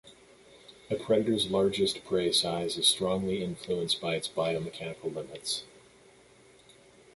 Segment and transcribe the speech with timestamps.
[0.89, 5.65] A predator's largest prey size is strongly influenced by its biomechanical limits.